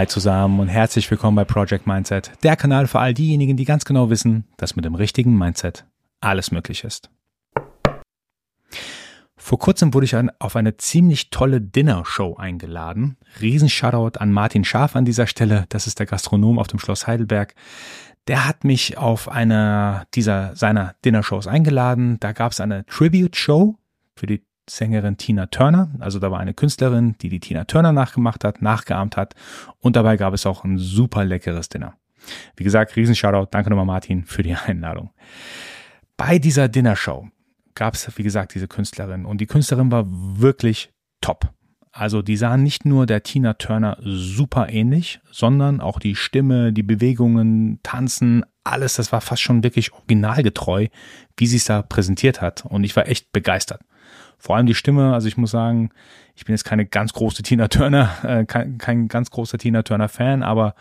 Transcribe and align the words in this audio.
Hi 0.00 0.06
zusammen 0.06 0.60
und 0.60 0.68
herzlich 0.68 1.10
willkommen 1.10 1.36
bei 1.36 1.44
Project 1.44 1.86
Mindset, 1.86 2.32
der 2.42 2.56
Kanal 2.56 2.86
für 2.86 3.00
all 3.00 3.12
diejenigen, 3.12 3.58
die 3.58 3.66
ganz 3.66 3.84
genau 3.84 4.08
wissen, 4.08 4.46
dass 4.56 4.74
mit 4.74 4.86
dem 4.86 4.94
richtigen 4.94 5.36
Mindset 5.36 5.84
alles 6.22 6.50
möglich 6.50 6.84
ist. 6.84 7.10
Vor 9.36 9.58
kurzem 9.58 9.92
wurde 9.92 10.06
ich 10.06 10.16
auf 10.38 10.56
eine 10.56 10.78
ziemlich 10.78 11.28
tolle 11.28 11.60
Dinner-Show 11.60 12.36
eingeladen. 12.38 13.18
Riesen 13.42 13.68
Shoutout 13.68 14.18
an 14.18 14.32
Martin 14.32 14.64
Schaf 14.64 14.96
an 14.96 15.04
dieser 15.04 15.26
Stelle. 15.26 15.66
Das 15.68 15.86
ist 15.86 15.98
der 15.98 16.06
Gastronom 16.06 16.58
auf 16.58 16.68
dem 16.68 16.78
Schloss 16.78 17.06
Heidelberg. 17.06 17.54
Der 18.26 18.48
hat 18.48 18.64
mich 18.64 18.96
auf 18.96 19.28
einer 19.28 20.06
dieser 20.14 20.56
seiner 20.56 20.94
Dinner-Shows 21.04 21.46
eingeladen. 21.46 22.16
Da 22.20 22.32
gab 22.32 22.52
es 22.52 22.60
eine 22.60 22.86
Tribute-Show 22.86 23.76
für 24.16 24.26
die 24.26 24.46
Sängerin 24.76 25.16
Tina 25.16 25.46
Turner. 25.46 25.90
Also 25.98 26.18
da 26.18 26.30
war 26.30 26.40
eine 26.40 26.54
Künstlerin, 26.54 27.16
die 27.20 27.28
die 27.28 27.40
Tina 27.40 27.64
Turner 27.64 27.92
nachgemacht 27.92 28.44
hat, 28.44 28.62
nachgeahmt 28.62 29.16
hat. 29.16 29.34
Und 29.78 29.96
dabei 29.96 30.16
gab 30.16 30.34
es 30.34 30.46
auch 30.46 30.64
ein 30.64 30.78
super 30.78 31.24
leckeres 31.24 31.68
Dinner. 31.68 31.94
Wie 32.56 32.64
gesagt, 32.64 32.96
riesen 32.96 33.14
Shoutout. 33.14 33.48
Danke 33.50 33.70
nochmal 33.70 33.86
Martin 33.86 34.24
für 34.24 34.42
die 34.42 34.54
Einladung. 34.66 35.10
Bei 36.16 36.38
dieser 36.38 36.68
Dinner-Show 36.68 37.28
gab 37.74 37.94
es, 37.94 38.10
wie 38.16 38.22
gesagt, 38.22 38.54
diese 38.54 38.68
Künstlerin. 38.68 39.24
Und 39.24 39.40
die 39.40 39.46
Künstlerin 39.46 39.90
war 39.90 40.04
wirklich 40.06 40.92
top. 41.20 41.52
Also 41.92 42.22
die 42.22 42.36
sahen 42.36 42.62
nicht 42.62 42.84
nur 42.84 43.06
der 43.06 43.22
Tina 43.22 43.54
Turner 43.54 43.98
super 44.00 44.68
ähnlich, 44.68 45.20
sondern 45.30 45.80
auch 45.80 45.98
die 45.98 46.14
Stimme, 46.14 46.72
die 46.72 46.84
Bewegungen, 46.84 47.80
Tanzen, 47.82 48.44
alles, 48.62 48.94
das 48.94 49.10
war 49.10 49.20
fast 49.20 49.42
schon 49.42 49.64
wirklich 49.64 49.92
originalgetreu, 49.92 50.86
wie 51.36 51.46
sie 51.46 51.56
es 51.56 51.64
da 51.64 51.82
präsentiert 51.82 52.40
hat. 52.40 52.64
Und 52.64 52.84
ich 52.84 52.94
war 52.94 53.08
echt 53.08 53.32
begeistert. 53.32 53.82
Vor 54.40 54.56
allem 54.56 54.66
die 54.66 54.74
Stimme, 54.74 55.12
also 55.12 55.28
ich 55.28 55.36
muss 55.36 55.50
sagen, 55.50 55.90
ich 56.34 56.46
bin 56.46 56.54
jetzt 56.54 56.64
keine 56.64 56.86
ganz 56.86 57.12
große 57.12 57.42
Tina 57.42 57.68
Turner, 57.68 58.10
äh, 58.22 58.44
kein, 58.46 58.78
kein 58.78 59.08
ganz 59.08 59.30
großer 59.30 59.58
Tina 59.58 59.82
Turner 59.82 60.08
Fan, 60.08 60.42
aber 60.42 60.74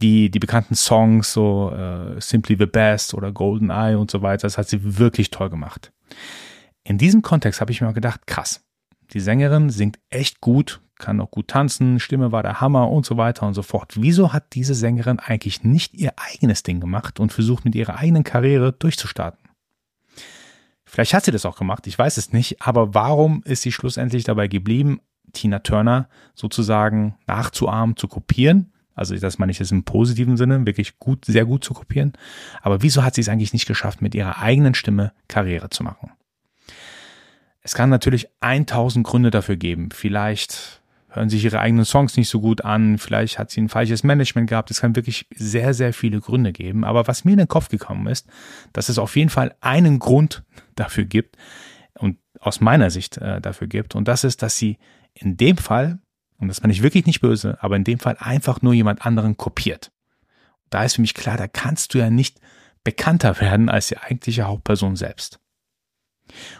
die, 0.00 0.30
die 0.30 0.38
bekannten 0.38 0.76
Songs, 0.76 1.32
so 1.32 1.72
äh, 1.72 2.20
Simply 2.20 2.56
the 2.56 2.66
Best 2.66 3.14
oder 3.14 3.32
Golden 3.32 3.70
Eye 3.70 3.96
und 3.96 4.10
so 4.10 4.22
weiter, 4.22 4.42
das 4.42 4.58
hat 4.58 4.68
sie 4.68 4.98
wirklich 4.98 5.30
toll 5.30 5.50
gemacht. 5.50 5.92
In 6.84 6.98
diesem 6.98 7.22
Kontext 7.22 7.60
habe 7.60 7.72
ich 7.72 7.80
mir 7.80 7.92
gedacht, 7.92 8.26
krass, 8.26 8.64
die 9.12 9.20
Sängerin 9.20 9.68
singt 9.68 9.98
echt 10.08 10.40
gut, 10.40 10.80
kann 10.98 11.20
auch 11.20 11.32
gut 11.32 11.48
tanzen, 11.48 11.98
Stimme 11.98 12.30
war 12.30 12.44
der 12.44 12.60
Hammer 12.60 12.90
und 12.90 13.04
so 13.04 13.16
weiter 13.16 13.44
und 13.44 13.54
so 13.54 13.62
fort. 13.62 13.94
Wieso 13.96 14.32
hat 14.32 14.54
diese 14.54 14.74
Sängerin 14.74 15.18
eigentlich 15.18 15.64
nicht 15.64 15.94
ihr 15.94 16.12
eigenes 16.16 16.62
Ding 16.62 16.78
gemacht 16.78 17.18
und 17.18 17.32
versucht 17.32 17.64
mit 17.64 17.74
ihrer 17.74 17.96
eigenen 17.96 18.22
Karriere 18.22 18.72
durchzustarten? 18.72 19.41
Vielleicht 20.92 21.14
hat 21.14 21.24
sie 21.24 21.30
das 21.30 21.46
auch 21.46 21.56
gemacht, 21.56 21.86
ich 21.86 21.98
weiß 21.98 22.18
es 22.18 22.32
nicht, 22.32 22.60
aber 22.60 22.94
warum 22.94 23.42
ist 23.44 23.62
sie 23.62 23.72
schlussendlich 23.72 24.24
dabei 24.24 24.46
geblieben, 24.46 25.00
Tina 25.32 25.60
Turner 25.60 26.08
sozusagen 26.34 27.16
nachzuahmen, 27.26 27.96
zu 27.96 28.08
kopieren 28.08 28.72
also 28.94 29.16
das 29.16 29.38
meine 29.38 29.52
ich 29.52 29.58
jetzt 29.58 29.72
im 29.72 29.84
positiven 29.84 30.36
Sinne, 30.36 30.66
wirklich 30.66 30.98
gut, 30.98 31.24
sehr 31.24 31.44
gut 31.44 31.64
zu 31.64 31.74
kopieren. 31.74 32.12
Aber 32.60 32.82
wieso 32.82 33.02
hat 33.02 33.14
sie 33.14 33.22
es 33.22 33.28
eigentlich 33.28 33.52
nicht 33.52 33.66
geschafft, 33.66 34.02
mit 34.02 34.14
ihrer 34.14 34.38
eigenen 34.38 34.74
Stimme 34.74 35.12
Karriere 35.28 35.70
zu 35.70 35.82
machen? 35.82 36.10
Es 37.62 37.74
kann 37.74 37.90
natürlich 37.90 38.28
1000 38.40 39.06
Gründe 39.06 39.30
dafür 39.30 39.56
geben. 39.56 39.90
Vielleicht 39.92 40.81
hören 41.14 41.28
sich 41.28 41.44
ihre 41.44 41.60
eigenen 41.60 41.84
Songs 41.84 42.16
nicht 42.16 42.28
so 42.28 42.40
gut 42.40 42.64
an, 42.64 42.98
vielleicht 42.98 43.38
hat 43.38 43.50
sie 43.50 43.60
ein 43.60 43.68
falsches 43.68 44.02
Management 44.02 44.48
gehabt. 44.48 44.70
Es 44.70 44.80
kann 44.80 44.96
wirklich 44.96 45.26
sehr, 45.34 45.74
sehr 45.74 45.92
viele 45.92 46.20
Gründe 46.20 46.52
geben. 46.52 46.84
Aber 46.84 47.06
was 47.06 47.24
mir 47.24 47.32
in 47.32 47.38
den 47.38 47.48
Kopf 47.48 47.68
gekommen 47.68 48.06
ist, 48.06 48.26
dass 48.72 48.88
es 48.88 48.98
auf 48.98 49.16
jeden 49.16 49.30
Fall 49.30 49.54
einen 49.60 49.98
Grund 49.98 50.42
dafür 50.74 51.04
gibt 51.04 51.36
und 51.94 52.18
aus 52.40 52.60
meiner 52.60 52.90
Sicht 52.90 53.18
äh, 53.18 53.40
dafür 53.40 53.66
gibt. 53.66 53.94
Und 53.94 54.08
das 54.08 54.24
ist, 54.24 54.42
dass 54.42 54.56
sie 54.56 54.78
in 55.14 55.36
dem 55.36 55.56
Fall 55.56 55.98
und 56.42 56.48
das 56.48 56.60
meine 56.60 56.72
ich 56.72 56.82
wirklich 56.82 57.06
nicht 57.06 57.20
böse, 57.20 57.56
aber 57.60 57.76
in 57.76 57.84
dem 57.84 58.00
Fall 58.00 58.16
einfach 58.18 58.62
nur 58.62 58.74
jemand 58.74 59.06
anderen 59.06 59.36
kopiert. 59.36 59.92
Da 60.70 60.82
ist 60.82 60.96
für 60.96 61.00
mich 61.00 61.14
klar, 61.14 61.36
da 61.36 61.46
kannst 61.46 61.94
du 61.94 61.98
ja 61.98 62.10
nicht 62.10 62.40
bekannter 62.82 63.40
werden 63.40 63.68
als 63.68 63.86
die 63.86 63.98
eigentliche 63.98 64.42
Hauptperson 64.42 64.96
selbst. 64.96 65.38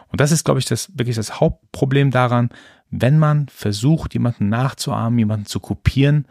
Und 0.06 0.21
das 0.21 0.31
ist, 0.31 0.44
glaube 0.44 0.60
ich, 0.60 0.66
das 0.66 0.97
wirklich 0.97 1.16
das 1.16 1.41
Hauptproblem 1.41 2.12
daran, 2.12 2.50
wenn 2.92 3.19
man 3.19 3.48
versucht, 3.48 4.12
jemanden 4.14 4.50
nachzuahmen, 4.50 5.19
jemanden 5.19 5.47
zu 5.47 5.60
kopieren, 5.60 6.26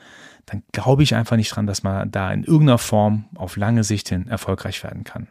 dann 0.45 0.63
glaube 0.71 1.03
ich 1.03 1.15
einfach 1.15 1.35
nicht 1.35 1.53
dran, 1.53 1.65
dass 1.65 1.83
man 1.83 2.09
da 2.11 2.31
in 2.31 2.43
irgendeiner 2.43 2.77
Form 2.77 3.25
auf 3.35 3.57
lange 3.57 3.83
Sicht 3.83 4.09
hin 4.09 4.27
erfolgreich 4.27 4.83
werden 4.83 5.03
kann. 5.03 5.27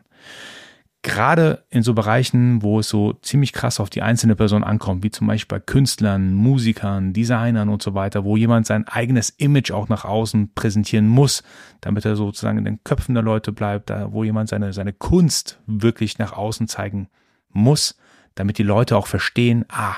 Gerade 1.02 1.64
in 1.70 1.82
so 1.82 1.94
Bereichen, 1.94 2.62
wo 2.62 2.80
es 2.80 2.88
so 2.88 3.14
ziemlich 3.14 3.54
krass 3.54 3.80
auf 3.80 3.88
die 3.88 4.02
einzelne 4.02 4.36
Person 4.36 4.64
ankommt, 4.64 5.02
wie 5.02 5.10
zum 5.10 5.28
Beispiel 5.28 5.58
bei 5.58 5.64
Künstlern, 5.64 6.34
Musikern, 6.34 7.14
Designern 7.14 7.70
und 7.70 7.80
so 7.82 7.94
weiter, 7.94 8.24
wo 8.24 8.36
jemand 8.36 8.66
sein 8.66 8.86
eigenes 8.86 9.30
Image 9.30 9.70
auch 9.70 9.88
nach 9.88 10.04
außen 10.04 10.52
präsentieren 10.54 11.08
muss, 11.08 11.42
damit 11.80 12.04
er 12.04 12.16
sozusagen 12.16 12.58
in 12.58 12.66
den 12.66 12.84
Köpfen 12.84 13.14
der 13.14 13.24
Leute 13.24 13.52
bleibt, 13.52 13.88
da 13.88 14.12
wo 14.12 14.24
jemand 14.24 14.50
seine, 14.50 14.74
seine 14.74 14.92
Kunst 14.92 15.60
wirklich 15.66 16.18
nach 16.18 16.32
außen 16.34 16.68
zeigen 16.68 17.08
muss, 17.48 17.96
damit 18.34 18.58
die 18.58 18.62
Leute 18.62 18.96
auch 18.96 19.06
verstehen, 19.06 19.64
ah, 19.68 19.96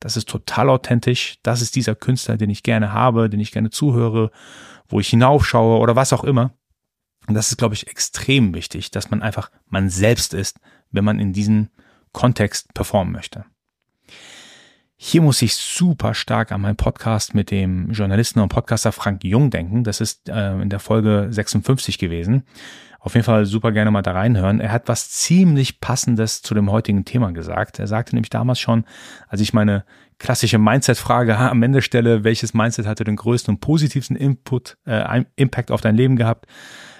das 0.00 0.16
ist 0.16 0.28
total 0.28 0.70
authentisch, 0.70 1.38
das 1.42 1.62
ist 1.62 1.76
dieser 1.76 1.94
Künstler, 1.94 2.36
den 2.36 2.50
ich 2.50 2.62
gerne 2.62 2.92
habe, 2.92 3.28
den 3.28 3.40
ich 3.40 3.52
gerne 3.52 3.70
zuhöre, 3.70 4.30
wo 4.88 4.98
ich 4.98 5.08
hinaufschaue 5.08 5.78
oder 5.78 5.94
was 5.94 6.12
auch 6.12 6.24
immer. 6.24 6.52
Und 7.28 7.34
das 7.34 7.50
ist, 7.50 7.58
glaube 7.58 7.74
ich, 7.74 7.86
extrem 7.86 8.54
wichtig, 8.54 8.90
dass 8.90 9.10
man 9.10 9.22
einfach 9.22 9.50
man 9.66 9.90
selbst 9.90 10.34
ist, 10.34 10.58
wenn 10.90 11.04
man 11.04 11.20
in 11.20 11.32
diesem 11.32 11.68
Kontext 12.12 12.74
performen 12.74 13.12
möchte. 13.12 13.44
Hier 15.02 15.22
muss 15.22 15.40
ich 15.40 15.56
super 15.56 16.12
stark 16.12 16.52
an 16.52 16.60
meinen 16.60 16.76
Podcast 16.76 17.34
mit 17.34 17.50
dem 17.50 17.90
Journalisten 17.90 18.38
und 18.38 18.50
Podcaster 18.50 18.92
Frank 18.92 19.24
Jung 19.24 19.48
denken. 19.48 19.82
Das 19.82 19.98
ist 20.02 20.28
äh, 20.28 20.60
in 20.60 20.68
der 20.68 20.78
Folge 20.78 21.28
56 21.30 21.96
gewesen. 21.96 22.44
Auf 22.98 23.14
jeden 23.14 23.24
Fall 23.24 23.46
super 23.46 23.72
gerne 23.72 23.90
mal 23.90 24.02
da 24.02 24.12
reinhören. 24.12 24.60
Er 24.60 24.72
hat 24.72 24.88
was 24.88 25.08
ziemlich 25.08 25.80
Passendes 25.80 26.42
zu 26.42 26.52
dem 26.52 26.70
heutigen 26.70 27.06
Thema 27.06 27.32
gesagt. 27.32 27.78
Er 27.78 27.86
sagte 27.86 28.14
nämlich 28.14 28.28
damals 28.28 28.60
schon, 28.60 28.84
als 29.26 29.40
ich 29.40 29.54
meine 29.54 29.86
klassische 30.18 30.58
Mindset-Frage 30.58 31.34
am 31.38 31.62
Ende 31.62 31.80
stelle, 31.80 32.22
welches 32.22 32.52
Mindset 32.52 32.86
hatte 32.86 33.04
den 33.04 33.16
größten 33.16 33.54
und 33.54 33.60
positivsten 33.60 34.16
Input, 34.16 34.76
äh, 34.84 35.24
Impact 35.34 35.70
auf 35.70 35.80
dein 35.80 35.96
Leben 35.96 36.16
gehabt, 36.16 36.44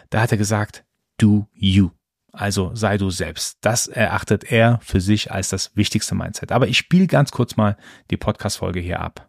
da 0.08 0.22
hat 0.22 0.32
er 0.32 0.38
gesagt, 0.38 0.86
do 1.18 1.48
you. 1.52 1.90
Also 2.32 2.70
sei 2.74 2.96
du 2.96 3.10
selbst. 3.10 3.58
Das 3.60 3.86
erachtet 3.88 4.50
er 4.50 4.78
für 4.82 5.00
sich 5.00 5.32
als 5.32 5.48
das 5.48 5.76
wichtigste 5.76 6.14
Mindset. 6.14 6.52
Aber 6.52 6.68
ich 6.68 6.78
spiele 6.78 7.06
ganz 7.06 7.32
kurz 7.32 7.56
mal 7.56 7.76
die 8.10 8.16
Podcast-Folge 8.16 8.80
hier 8.80 9.00
ab. 9.00 9.28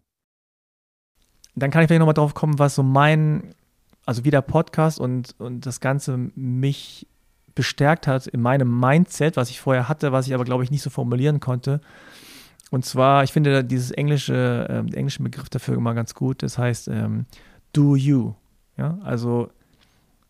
Dann 1.55 1.71
kann 1.71 1.81
ich 1.81 1.87
vielleicht 1.87 1.99
nochmal 1.99 2.13
drauf 2.13 2.33
kommen, 2.33 2.59
was 2.59 2.75
so 2.75 2.83
mein, 2.83 3.55
also 4.05 4.23
wie 4.23 4.31
der 4.31 4.41
Podcast 4.41 4.99
und, 4.99 5.35
und 5.39 5.65
das 5.65 5.79
Ganze 5.79 6.17
mich 6.35 7.07
bestärkt 7.55 8.07
hat 8.07 8.27
in 8.27 8.41
meinem 8.41 8.79
Mindset, 8.79 9.35
was 9.35 9.49
ich 9.49 9.59
vorher 9.59 9.89
hatte, 9.89 10.11
was 10.11 10.27
ich 10.27 10.33
aber, 10.33 10.45
glaube 10.45 10.63
ich, 10.63 10.71
nicht 10.71 10.81
so 10.81 10.89
formulieren 10.89 11.39
konnte. 11.39 11.81
Und 12.69 12.85
zwar, 12.85 13.23
ich 13.23 13.33
finde 13.33 13.65
dieses 13.65 13.91
englische, 13.91 14.67
äh, 14.69 14.83
den 14.83 14.93
englischen 14.93 15.23
Begriff 15.23 15.49
dafür 15.49 15.75
immer 15.75 15.93
ganz 15.93 16.15
gut. 16.15 16.41
Das 16.41 16.57
heißt, 16.57 16.87
ähm, 16.87 17.25
do 17.73 17.95
you. 17.95 18.33
Ja, 18.77 18.97
also 19.03 19.49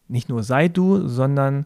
nicht 0.07 0.27
nur 0.27 0.43
sei 0.43 0.67
du, 0.67 1.07
sondern 1.07 1.65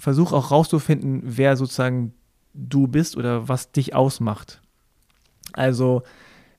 versuch 0.00 0.32
auch 0.32 0.50
rauszufinden, 0.50 1.22
wer 1.24 1.56
sozusagen 1.56 2.12
du 2.54 2.86
bist 2.86 3.16
oder 3.16 3.48
was 3.48 3.70
dich 3.72 3.94
ausmacht. 3.94 4.60
Also, 5.52 6.02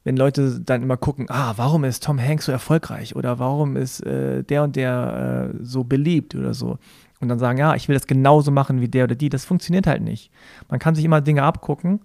wenn 0.04 0.18
Leute 0.18 0.60
dann 0.60 0.84
immer 0.84 0.98
gucken, 0.98 1.28
ah, 1.30 1.54
warum 1.58 1.84
ist 1.84 2.04
Tom 2.04 2.20
Hanks 2.20 2.46
so 2.46 2.52
erfolgreich 2.52 3.16
oder 3.16 3.40
warum 3.40 3.76
ist 3.76 4.02
äh, 4.02 4.44
der 4.44 4.64
und 4.64 4.76
der 4.76 5.52
äh, 5.54 5.58
so 5.62 5.84
beliebt 5.84 6.36
oder 6.36 6.54
so. 6.54 6.78
Und 7.20 7.30
dann 7.30 7.38
sagen, 7.40 7.60
ja, 7.60 7.76
ich 7.76 7.88
will 7.88 7.94
das 7.94 8.08
genauso 8.08 8.50
machen 8.50 8.82
wie 8.82 8.88
der 8.88 9.04
oder 9.04 9.16
die. 9.16 9.30
Das 9.30 9.46
funktioniert 9.46 9.86
halt 9.86 10.02
nicht. 10.02 10.32
Man 10.70 10.80
kann 10.80 10.96
sich 10.96 11.06
immer 11.06 11.22
Dinge 11.22 11.44
abgucken, 11.44 12.00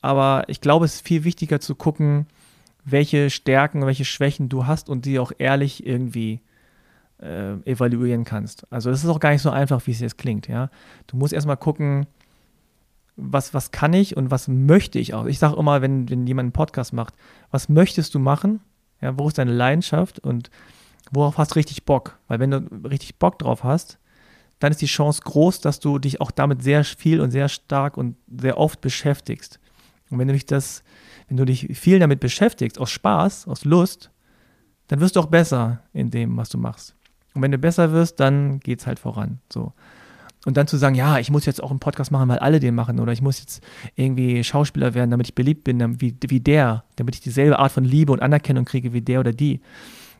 aber 0.00 0.44
ich 0.48 0.60
glaube, 0.60 0.86
es 0.86 0.96
ist 0.96 1.06
viel 1.06 1.22
wichtiger 1.22 1.60
zu 1.60 1.76
gucken, 1.76 2.26
welche 2.84 3.30
Stärken, 3.30 3.86
welche 3.86 4.04
Schwächen 4.04 4.48
du 4.48 4.66
hast 4.66 4.88
und 4.88 5.04
die 5.04 5.18
auch 5.18 5.32
ehrlich 5.38 5.86
irgendwie 5.86 6.40
äh, 7.20 7.54
evaluieren 7.64 8.24
kannst. 8.24 8.70
Also 8.72 8.90
es 8.90 9.02
ist 9.02 9.10
auch 9.10 9.20
gar 9.20 9.30
nicht 9.30 9.42
so 9.42 9.50
einfach, 9.50 9.86
wie 9.86 9.92
es 9.92 10.00
jetzt 10.00 10.18
klingt, 10.18 10.48
ja. 10.48 10.70
Du 11.06 11.16
musst 11.16 11.32
erstmal 11.32 11.56
gucken, 11.56 12.06
was, 13.16 13.54
was 13.54 13.70
kann 13.70 13.92
ich 13.94 14.16
und 14.16 14.30
was 14.30 14.48
möchte 14.48 14.98
ich 14.98 15.14
auch. 15.14 15.24
Ich 15.24 15.38
sage 15.38 15.56
immer, 15.56 15.80
wenn, 15.80 16.08
wenn 16.10 16.26
jemand 16.26 16.46
einen 16.46 16.52
Podcast 16.52 16.92
macht, 16.92 17.14
was 17.50 17.68
möchtest 17.68 18.14
du 18.14 18.18
machen? 18.18 18.60
Ja, 19.00 19.18
wo 19.18 19.26
ist 19.28 19.38
deine 19.38 19.52
Leidenschaft 19.52 20.18
und 20.18 20.50
worauf 21.10 21.38
hast 21.38 21.52
du 21.52 21.56
richtig 21.56 21.84
Bock? 21.84 22.18
Weil 22.28 22.40
wenn 22.40 22.50
du 22.50 22.58
richtig 22.88 23.18
Bock 23.18 23.38
drauf 23.38 23.64
hast, 23.64 23.98
dann 24.58 24.72
ist 24.72 24.80
die 24.80 24.86
Chance 24.86 25.20
groß, 25.22 25.60
dass 25.60 25.80
du 25.80 25.98
dich 25.98 26.20
auch 26.20 26.30
damit 26.30 26.62
sehr 26.62 26.84
viel 26.84 27.20
und 27.20 27.30
sehr 27.30 27.48
stark 27.48 27.96
und 27.96 28.16
sehr 28.26 28.58
oft 28.58 28.80
beschäftigst. 28.80 29.60
Und 30.10 30.18
wenn 30.18 30.28
du 30.28 30.34
dich 30.34 30.46
das, 30.46 30.82
wenn 31.28 31.36
du 31.36 31.44
dich 31.44 31.76
viel 31.78 31.98
damit 31.98 32.20
beschäftigst, 32.20 32.78
aus 32.78 32.90
Spaß, 32.90 33.48
aus 33.48 33.64
Lust, 33.64 34.10
dann 34.88 35.00
wirst 35.00 35.16
du 35.16 35.20
auch 35.20 35.26
besser 35.26 35.82
in 35.92 36.10
dem, 36.10 36.36
was 36.36 36.48
du 36.48 36.58
machst. 36.58 36.95
Und 37.36 37.42
wenn 37.42 37.52
du 37.52 37.58
besser 37.58 37.92
wirst, 37.92 38.18
dann 38.18 38.60
geht 38.60 38.80
es 38.80 38.86
halt 38.86 38.98
voran. 38.98 39.38
So. 39.52 39.72
Und 40.46 40.56
dann 40.56 40.66
zu 40.66 40.76
sagen, 40.76 40.94
ja, 40.94 41.18
ich 41.18 41.30
muss 41.30 41.44
jetzt 41.44 41.62
auch 41.62 41.70
einen 41.70 41.80
Podcast 41.80 42.10
machen, 42.10 42.28
weil 42.28 42.38
alle 42.38 42.60
den 42.60 42.74
machen, 42.74 43.00
oder 43.00 43.12
ich 43.12 43.20
muss 43.20 43.40
jetzt 43.40 43.62
irgendwie 43.96 44.44
Schauspieler 44.44 44.94
werden, 44.94 45.10
damit 45.10 45.26
ich 45.26 45.34
beliebt 45.34 45.64
bin, 45.64 46.00
wie, 46.00 46.16
wie 46.28 46.40
der, 46.40 46.84
damit 46.94 47.16
ich 47.16 47.20
dieselbe 47.20 47.58
Art 47.58 47.72
von 47.72 47.84
Liebe 47.84 48.12
und 48.12 48.22
Anerkennung 48.22 48.64
kriege 48.64 48.92
wie 48.92 49.02
der 49.02 49.20
oder 49.20 49.32
die. 49.32 49.60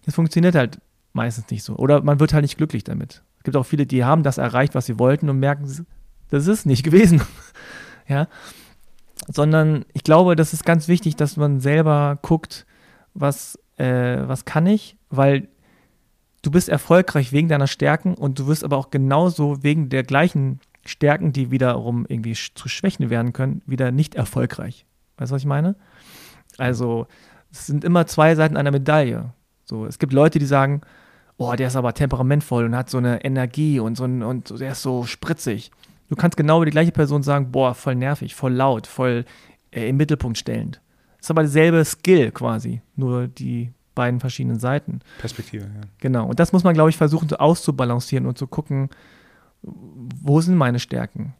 Das 0.04 0.14
funktioniert 0.14 0.54
halt 0.54 0.80
meistens 1.12 1.48
nicht 1.50 1.62
so. 1.62 1.76
Oder 1.76 2.02
man 2.02 2.20
wird 2.20 2.32
halt 2.32 2.42
nicht 2.42 2.56
glücklich 2.56 2.84
damit. 2.84 3.22
Es 3.38 3.44
gibt 3.44 3.56
auch 3.56 3.62
viele, 3.62 3.86
die 3.86 4.04
haben 4.04 4.24
das 4.24 4.38
erreicht, 4.38 4.74
was 4.74 4.86
sie 4.86 4.98
wollten 4.98 5.30
und 5.30 5.38
merken, 5.38 5.64
das 6.30 6.46
ist 6.48 6.66
nicht 6.66 6.82
gewesen. 6.84 7.22
ja. 8.08 8.26
Sondern 9.28 9.84
ich 9.94 10.04
glaube, 10.04 10.36
das 10.36 10.52
ist 10.52 10.64
ganz 10.66 10.88
wichtig, 10.88 11.16
dass 11.16 11.36
man 11.36 11.60
selber 11.60 12.18
guckt, 12.20 12.66
was, 13.14 13.58
äh, 13.76 14.18
was 14.26 14.44
kann 14.44 14.66
ich, 14.66 14.96
weil 15.08 15.48
du 16.46 16.52
bist 16.52 16.68
erfolgreich 16.68 17.32
wegen 17.32 17.48
deiner 17.48 17.66
Stärken 17.66 18.14
und 18.14 18.38
du 18.38 18.46
wirst 18.46 18.62
aber 18.62 18.76
auch 18.76 18.90
genauso 18.90 19.64
wegen 19.64 19.88
der 19.88 20.04
gleichen 20.04 20.60
Stärken, 20.84 21.32
die 21.32 21.50
wiederum 21.50 22.06
irgendwie 22.08 22.34
zu 22.34 22.68
Schwächen 22.68 23.10
werden 23.10 23.32
können, 23.32 23.62
wieder 23.66 23.90
nicht 23.90 24.14
erfolgreich. 24.14 24.86
Weißt 25.16 25.32
du, 25.32 25.34
was 25.34 25.42
ich 25.42 25.48
meine? 25.48 25.74
Also, 26.56 27.08
es 27.50 27.66
sind 27.66 27.82
immer 27.82 28.06
zwei 28.06 28.36
Seiten 28.36 28.56
einer 28.56 28.70
Medaille. 28.70 29.32
So, 29.64 29.86
es 29.86 29.98
gibt 29.98 30.12
Leute, 30.12 30.38
die 30.38 30.46
sagen, 30.46 30.82
oh, 31.36 31.52
der 31.54 31.66
ist 31.66 31.76
aber 31.76 31.92
temperamentvoll 31.94 32.66
und 32.66 32.76
hat 32.76 32.90
so 32.90 32.98
eine 32.98 33.24
Energie 33.24 33.80
und 33.80 33.96
so 33.96 34.04
ein, 34.04 34.22
und 34.22 34.60
der 34.60 34.72
ist 34.72 34.82
so 34.82 35.04
spritzig. 35.04 35.72
Du 36.08 36.14
kannst 36.14 36.36
genau 36.36 36.58
über 36.58 36.66
die 36.66 36.70
gleiche 36.70 36.92
Person 36.92 37.24
sagen, 37.24 37.50
boah, 37.50 37.74
voll 37.74 37.96
nervig, 37.96 38.36
voll 38.36 38.52
laut, 38.52 38.86
voll 38.86 39.24
äh, 39.72 39.88
im 39.88 39.96
Mittelpunkt 39.96 40.38
stellend. 40.38 40.80
Ist 41.20 41.30
aber 41.30 41.42
derselbe 41.42 41.84
Skill 41.84 42.30
quasi, 42.30 42.82
nur 42.94 43.26
die 43.26 43.72
beiden 43.96 44.20
verschiedenen 44.20 44.60
Seiten. 44.60 45.00
Perspektive, 45.18 45.64
ja. 45.64 45.80
Genau. 45.98 46.26
Und 46.26 46.38
das 46.38 46.52
muss 46.52 46.62
man, 46.62 46.74
glaube 46.74 46.90
ich, 46.90 46.96
versuchen 46.96 47.28
so 47.28 47.38
auszubalancieren 47.38 48.26
und 48.26 48.38
zu 48.38 48.46
gucken, 48.46 48.90
wo 49.62 50.40
sind 50.40 50.54
meine 50.54 50.78
Stärken? 50.78 51.34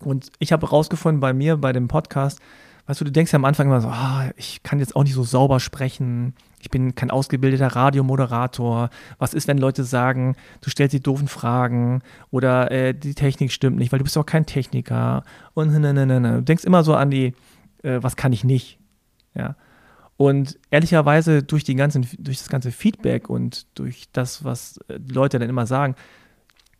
Und 0.00 0.32
ich 0.40 0.52
habe 0.52 0.66
herausgefunden 0.66 1.20
bei 1.20 1.32
mir, 1.32 1.56
bei 1.56 1.72
dem 1.72 1.86
Podcast, 1.86 2.40
weißt 2.86 3.00
du, 3.00 3.04
du 3.04 3.12
denkst 3.12 3.32
ja 3.32 3.38
am 3.38 3.44
Anfang 3.44 3.68
immer 3.68 3.80
so, 3.80 3.88
ah, 3.88 4.30
ich 4.36 4.64
kann 4.64 4.80
jetzt 4.80 4.96
auch 4.96 5.04
nicht 5.04 5.14
so 5.14 5.22
sauber 5.22 5.60
sprechen, 5.60 6.34
ich 6.60 6.70
bin 6.70 6.94
kein 6.94 7.10
ausgebildeter 7.10 7.68
Radiomoderator. 7.68 8.88
Was 9.18 9.34
ist, 9.34 9.48
wenn 9.48 9.58
Leute 9.58 9.84
sagen, 9.84 10.34
du 10.62 10.70
stellst 10.70 10.94
die 10.94 11.00
doofen 11.00 11.28
Fragen 11.28 12.00
oder 12.30 12.70
äh, 12.70 12.94
die 12.94 13.14
Technik 13.14 13.52
stimmt 13.52 13.76
nicht, 13.76 13.92
weil 13.92 13.98
du 13.98 14.04
bist 14.04 14.16
auch 14.16 14.26
kein 14.26 14.46
Techniker 14.46 15.24
und 15.52 15.72
ne, 15.72 15.92
ne, 15.92 16.06
ne, 16.06 16.20
ne. 16.20 16.36
Du 16.36 16.42
denkst 16.42 16.64
immer 16.64 16.82
so 16.82 16.94
an 16.94 17.10
die, 17.10 17.34
äh, 17.82 18.02
was 18.02 18.16
kann 18.16 18.32
ich 18.32 18.44
nicht? 18.44 18.78
Ja. 19.34 19.56
Und 20.16 20.58
ehrlicherweise 20.70 21.42
durch, 21.42 21.64
die 21.64 21.74
ganzen, 21.74 22.06
durch 22.18 22.38
das 22.38 22.48
ganze 22.48 22.70
Feedback 22.70 23.28
und 23.28 23.66
durch 23.76 24.04
das, 24.12 24.44
was 24.44 24.78
äh, 24.88 25.00
die 25.00 25.12
Leute 25.12 25.38
dann 25.38 25.48
immer 25.48 25.66
sagen, 25.66 25.96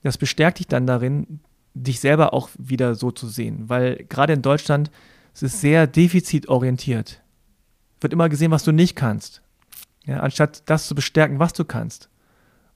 das 0.02 0.18
bestärkt 0.18 0.58
dich 0.58 0.68
dann 0.68 0.86
darin, 0.86 1.40
dich 1.74 1.98
selber 1.98 2.32
auch 2.32 2.50
wieder 2.58 2.94
so 2.94 3.10
zu 3.10 3.26
sehen. 3.26 3.68
Weil 3.68 4.04
gerade 4.08 4.34
in 4.34 4.42
Deutschland 4.42 4.90
es 5.34 5.42
ist 5.42 5.60
sehr 5.60 5.86
defizitorientiert. 5.88 7.20
Wird 8.00 8.12
immer 8.12 8.28
gesehen, 8.28 8.52
was 8.52 8.62
du 8.62 8.70
nicht 8.70 8.94
kannst. 8.94 9.42
Ja, 10.06 10.20
anstatt 10.20 10.62
das 10.66 10.86
zu 10.86 10.94
bestärken, 10.94 11.40
was 11.40 11.52
du 11.52 11.64
kannst. 11.64 12.08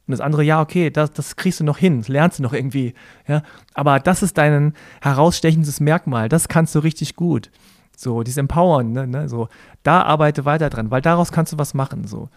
Und 0.07 0.13
das 0.13 0.21
andere, 0.21 0.43
ja, 0.43 0.61
okay, 0.61 0.91
das, 0.91 1.13
das 1.13 1.37
kriegst 1.37 1.61
du 1.61 1.65
noch 1.65 1.79
hin, 1.79 1.99
das 1.99 2.09
lernst 2.09 2.39
du 2.39 2.43
noch 2.43 2.55
irgendwie. 2.55 2.95
Ja? 3.29 3.43
Aber 3.75 4.01
das 4.01 4.23
ist 4.23 4.39
dein 4.39 4.73
herausstechendes 5.03 5.81
Merkmal, 5.81 6.29
das 6.29 6.49
kannst 6.49 6.75
du 6.75 6.81
richtig 6.81 7.15
gut. 7.15 7.51
So, 7.99 8.23
dieses 8.23 8.37
Empowern, 8.37 8.93
ne, 8.93 9.09
ne, 9.09 9.29
so, 9.29 9.49
da 9.83 10.03
arbeite 10.03 10.45
weiter 10.45 10.71
dran, 10.71 10.93
weil 10.93 11.03
daraus 11.03 11.33
kannst 11.33 11.53
du 11.53 11.59
was 11.59 11.75
machen, 11.75 12.07
so. 12.07 12.29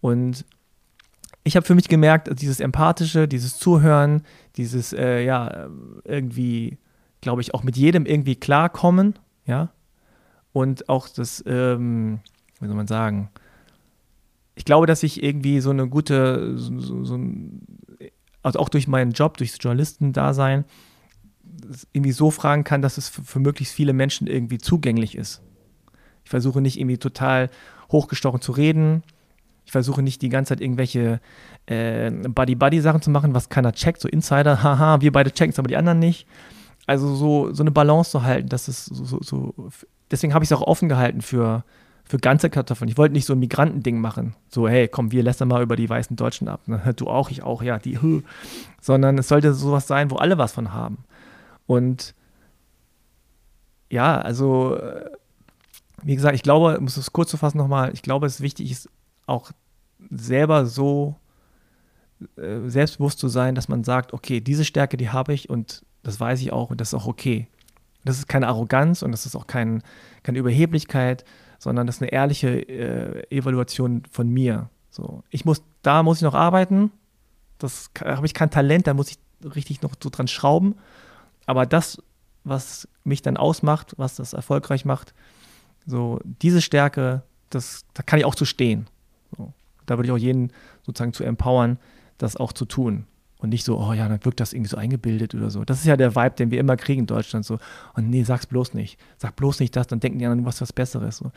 Und 0.00 0.44
ich 1.42 1.56
habe 1.56 1.66
für 1.66 1.74
mich 1.74 1.88
gemerkt, 1.88 2.40
dieses 2.40 2.60
Empathische, 2.60 3.26
dieses 3.26 3.58
Zuhören, 3.58 4.22
dieses, 4.56 4.92
äh, 4.92 5.24
ja, 5.24 5.66
irgendwie, 6.04 6.78
glaube 7.22 7.40
ich, 7.40 7.54
auch 7.54 7.64
mit 7.64 7.76
jedem 7.76 8.06
irgendwie 8.06 8.36
klarkommen, 8.36 9.18
ja, 9.46 9.70
und 10.52 10.88
auch 10.88 11.08
das, 11.08 11.42
ähm, 11.44 12.20
wie 12.60 12.68
soll 12.68 12.76
man 12.76 12.86
sagen, 12.86 13.30
ich 14.54 14.64
glaube, 14.64 14.86
dass 14.86 15.02
ich 15.02 15.24
irgendwie 15.24 15.60
so 15.60 15.70
eine 15.70 15.88
gute, 15.88 16.56
so, 16.56 16.78
so, 16.78 17.04
so 17.04 17.18
also 18.44 18.60
auch 18.60 18.68
durch 18.68 18.86
meinen 18.86 19.10
Job, 19.10 19.38
durchs 19.38 19.58
Journalistendasein, 19.60 20.66
irgendwie 21.92 22.12
so 22.12 22.30
fragen 22.30 22.64
kann, 22.64 22.82
dass 22.82 22.98
es 22.98 23.08
für, 23.08 23.22
für, 23.22 23.40
möglichst 23.40 23.74
viele 23.74 23.92
Menschen 23.92 24.26
irgendwie 24.26 24.58
zugänglich 24.58 25.16
ist. 25.16 25.42
Ich 26.24 26.30
versuche 26.30 26.60
nicht 26.60 26.78
irgendwie 26.78 26.98
total 26.98 27.50
hochgestochen 27.90 28.40
zu 28.40 28.52
reden. 28.52 29.02
Ich 29.64 29.72
versuche 29.72 30.02
nicht 30.02 30.22
die 30.22 30.28
ganze 30.28 30.50
Zeit 30.50 30.60
irgendwelche 30.60 31.20
äh, 31.66 32.10
Buddy-Buddy-Sachen 32.10 33.02
zu 33.02 33.10
machen, 33.10 33.34
was 33.34 33.48
keiner 33.48 33.72
checkt, 33.72 34.00
so 34.00 34.08
Insider, 34.08 34.62
haha, 34.62 35.00
wir 35.00 35.12
beide 35.12 35.30
checken 35.30 35.52
es, 35.52 35.58
aber 35.58 35.68
die 35.68 35.76
anderen 35.76 35.98
nicht. 35.98 36.26
Also 36.86 37.14
so, 37.14 37.52
so 37.52 37.62
eine 37.62 37.70
Balance 37.70 38.10
zu 38.10 38.22
halten, 38.22 38.48
dass 38.48 38.66
es 38.66 38.86
so, 38.86 39.04
so, 39.04 39.20
so 39.22 39.70
deswegen 40.10 40.34
habe 40.34 40.44
ich 40.44 40.50
es 40.50 40.56
auch 40.56 40.66
offen 40.66 40.88
gehalten 40.88 41.22
für, 41.22 41.64
für 42.04 42.18
ganze 42.18 42.50
Kartoffeln. 42.50 42.88
Ich 42.88 42.98
wollte 42.98 43.12
nicht 43.12 43.26
so 43.26 43.34
ein 43.34 43.38
Migrantending 43.38 44.00
machen. 44.00 44.34
So, 44.48 44.68
hey, 44.68 44.88
komm, 44.88 45.12
wir 45.12 45.22
lästern 45.22 45.48
mal 45.48 45.62
über 45.62 45.76
die 45.76 45.88
weißen 45.88 46.16
Deutschen 46.16 46.48
ab. 46.48 46.66
Ne? 46.66 46.80
Du 46.96 47.06
auch, 47.06 47.30
ich 47.30 47.42
auch, 47.42 47.62
ja, 47.62 47.78
die, 47.78 47.98
sondern 48.80 49.18
es 49.18 49.28
sollte 49.28 49.54
sowas 49.54 49.86
sein, 49.86 50.10
wo 50.10 50.16
alle 50.16 50.38
was 50.38 50.52
von 50.52 50.72
haben. 50.72 50.98
Und 51.70 52.16
ja, 53.90 54.20
also, 54.20 54.74
äh, 54.74 55.08
wie 56.02 56.16
gesagt, 56.16 56.34
ich 56.34 56.42
glaube, 56.42 56.76
um 56.76 56.86
es 56.86 57.12
kurz 57.12 57.30
zu 57.30 57.36
fassen 57.36 57.58
nochmal, 57.58 57.92
ich 57.94 58.02
glaube, 58.02 58.26
es 58.26 58.34
ist 58.34 58.40
wichtig, 58.40 58.72
ist 58.72 58.88
auch 59.26 59.52
selber 60.10 60.66
so 60.66 61.14
äh, 62.36 62.68
selbstbewusst 62.68 63.20
zu 63.20 63.28
sein, 63.28 63.54
dass 63.54 63.68
man 63.68 63.84
sagt, 63.84 64.12
okay, 64.12 64.40
diese 64.40 64.64
Stärke, 64.64 64.96
die 64.96 65.10
habe 65.10 65.32
ich 65.32 65.48
und 65.48 65.84
das 66.02 66.18
weiß 66.18 66.40
ich 66.40 66.52
auch 66.52 66.70
und 66.70 66.80
das 66.80 66.88
ist 66.88 66.94
auch 66.94 67.06
okay. 67.06 67.46
Das 68.04 68.18
ist 68.18 68.26
keine 68.26 68.48
Arroganz 68.48 69.02
und 69.02 69.12
das 69.12 69.24
ist 69.24 69.36
auch 69.36 69.46
kein, 69.46 69.84
keine 70.24 70.40
Überheblichkeit, 70.40 71.24
sondern 71.60 71.86
das 71.86 71.96
ist 71.96 72.02
eine 72.02 72.10
ehrliche 72.10 72.48
äh, 72.48 73.30
Evaluation 73.30 74.02
von 74.10 74.28
mir. 74.28 74.70
So, 74.90 75.22
ich 75.30 75.44
muss, 75.44 75.62
da 75.82 76.02
muss 76.02 76.16
ich 76.16 76.24
noch 76.24 76.34
arbeiten. 76.34 76.90
Das 77.58 77.92
habe 78.04 78.26
ich 78.26 78.34
kein 78.34 78.50
Talent, 78.50 78.88
da 78.88 78.94
muss 78.94 79.12
ich 79.12 79.18
richtig 79.54 79.82
noch 79.82 79.92
so 80.02 80.10
dran 80.10 80.26
schrauben. 80.26 80.74
Aber 81.50 81.66
das, 81.66 82.00
was 82.44 82.86
mich 83.02 83.22
dann 83.22 83.36
ausmacht, 83.36 83.94
was 83.96 84.14
das 84.14 84.34
erfolgreich 84.34 84.84
macht, 84.84 85.14
so 85.84 86.20
diese 86.22 86.62
Stärke, 86.62 87.24
das, 87.50 87.84
da 87.92 88.04
kann 88.04 88.20
ich 88.20 88.24
auch 88.24 88.36
zu 88.36 88.44
stehen. 88.44 88.86
So, 89.36 89.52
da 89.84 89.98
würde 89.98 90.06
ich 90.06 90.12
auch 90.12 90.16
jeden 90.16 90.52
sozusagen 90.82 91.12
zu 91.12 91.24
empowern, 91.24 91.80
das 92.18 92.36
auch 92.36 92.52
zu 92.52 92.66
tun. 92.66 93.04
Und 93.38 93.48
nicht 93.48 93.64
so, 93.64 93.80
oh 93.80 93.92
ja, 93.92 94.06
dann 94.06 94.24
wirkt 94.24 94.38
das 94.38 94.52
irgendwie 94.52 94.70
so 94.70 94.76
eingebildet 94.76 95.34
oder 95.34 95.50
so. 95.50 95.64
Das 95.64 95.80
ist 95.80 95.86
ja 95.86 95.96
der 95.96 96.14
Vibe, 96.14 96.36
den 96.36 96.52
wir 96.52 96.60
immer 96.60 96.76
kriegen 96.76 97.00
in 97.00 97.06
Deutschland. 97.06 97.44
So, 97.44 97.58
und 97.94 98.08
nee, 98.08 98.22
sag's 98.22 98.46
bloß 98.46 98.74
nicht. 98.74 98.96
Sag 99.16 99.34
bloß 99.34 99.58
nicht 99.58 99.74
das, 99.74 99.88
dann 99.88 99.98
denken 99.98 100.20
die 100.20 100.26
anderen, 100.26 100.44
machst 100.44 100.60
was 100.60 100.72
Besseres. 100.72 101.16
So. 101.16 101.32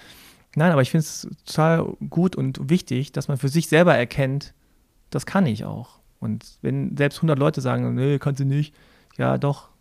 Nein, 0.55 0.71
aber 0.71 0.83
ich 0.83 0.91
finde 0.91 1.05
es 1.05 1.27
total 1.43 1.87
gut 2.11 2.35
und 2.35 2.69
wichtig, 2.69 3.13
dass 3.13 3.29
man 3.29 3.37
für 3.37 3.49
sich 3.49 3.67
selber 3.67 3.95
erkennt, 3.95 4.53
das 5.09 5.25
kann 5.25 5.47
ich 5.47 5.65
auch. 5.65 6.01
Und 6.19 6.59
wenn 6.61 6.95
selbst 6.95 7.17
100 7.17 7.39
Leute 7.39 7.61
sagen, 7.61 7.95
nee, 7.95 8.19
kannst 8.19 8.39
du 8.39 8.45
nicht, 8.45 8.75
ja, 9.17 9.39
doch, 9.39 9.72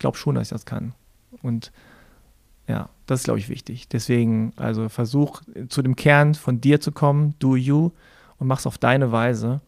glaube 0.00 0.18
schon, 0.18 0.34
dass 0.34 0.48
ich 0.48 0.50
das 0.50 0.66
kann. 0.66 0.94
Und 1.42 1.70
ja, 2.66 2.88
das 3.06 3.20
ist, 3.20 3.24
glaube 3.24 3.38
ich, 3.38 3.48
wichtig. 3.48 3.88
Deswegen, 3.88 4.52
also 4.56 4.88
versuch 4.88 5.42
zu 5.68 5.82
dem 5.82 5.94
Kern 5.94 6.34
von 6.34 6.60
dir 6.60 6.80
zu 6.80 6.90
kommen, 6.90 7.34
do 7.38 7.54
you, 7.56 7.92
und 8.38 8.48
mach's 8.48 8.66
auf 8.66 8.78
deine 8.78 9.12
Weise. 9.12 9.60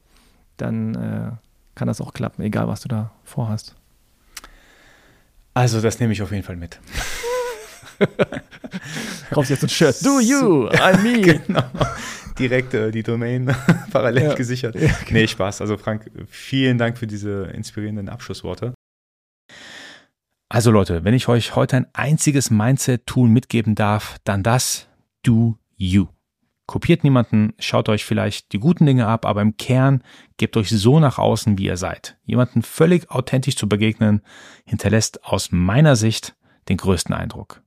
Dann 0.57 0.95
äh, 0.95 1.31
kann 1.75 1.89
das 1.89 2.01
auch 2.01 2.13
klappen, 2.13 2.43
egal 2.43 2.69
was 2.69 2.81
du 2.81 2.89
da 2.89 3.13
vorhast. 3.25 3.75
Also, 5.55 5.81
das 5.81 6.01
nehme 6.01 6.13
ich 6.13 6.23
auf 6.23 6.31
jeden 6.31 6.45
Fall 6.45 6.57
mit. 6.57 6.81
Kaufst 9.31 9.51
jetzt 9.51 9.63
ein 9.63 9.69
Shirt. 9.69 10.05
Do 10.05 10.21
you, 10.21 10.69
I 10.69 10.97
me. 11.03 11.21
genau. 11.21 11.65
Direkt 12.39 12.73
äh, 12.75 12.91
die 12.91 13.03
Domain 13.03 13.55
parallel 13.93 14.25
ja. 14.25 14.35
gesichert. 14.35 14.75
Ja, 14.75 14.89
okay. 15.03 15.13
Nee, 15.13 15.29
Spaß. 15.29 15.61
Also 15.61 15.77
Frank, 15.77 16.11
vielen 16.29 16.79
Dank 16.79 16.97
für 16.97 17.07
diese 17.07 17.45
inspirierenden 17.53 18.09
Abschlussworte. 18.09 18.73
Also 20.53 20.71
Leute, 20.71 21.03
wenn 21.03 21.15
ich 21.15 21.29
euch 21.29 21.57
heute 21.57 21.79
ein 21.79 21.87
einziges 21.95 22.51
Mindset-Tool 22.51 23.27
mitgeben 23.27 23.75
darf, 23.75 24.19
dann 24.25 24.43
das 24.43 24.87
Do 25.23 25.57
You. 25.77 26.09
Kopiert 26.67 27.05
niemanden, 27.05 27.55
schaut 27.59 27.89
euch 27.89 28.05
vielleicht 28.05 28.53
die 28.53 28.59
guten 28.59 28.85
Dinge 28.85 29.07
ab, 29.07 29.25
aber 29.25 29.41
im 29.41 29.57
Kern 29.57 30.03
gebt 30.37 30.59
euch 30.59 30.69
so 30.69 31.01
nach 31.01 31.17
außen, 31.17 31.57
wie 31.57 31.65
ihr 31.65 31.79
seid. 31.79 32.19
Jemanden 32.25 32.61
völlig 32.61 33.11
authentisch 33.11 33.57
zu 33.57 33.67
begegnen, 33.67 34.21
hinterlässt 34.67 35.25
aus 35.25 35.53
meiner 35.53 35.97
Sicht 35.97 36.37
den 36.69 36.77
größten 36.77 37.15
Eindruck. 37.15 37.63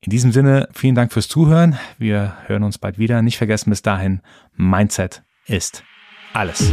In 0.00 0.08
diesem 0.08 0.32
Sinne, 0.32 0.70
vielen 0.72 0.94
Dank 0.94 1.12
fürs 1.12 1.28
Zuhören. 1.28 1.78
Wir 1.98 2.34
hören 2.46 2.62
uns 2.62 2.78
bald 2.78 2.96
wieder. 2.96 3.20
Nicht 3.20 3.36
vergessen 3.36 3.68
bis 3.68 3.82
dahin, 3.82 4.22
Mindset 4.56 5.22
ist 5.44 5.84
alles. 6.32 6.72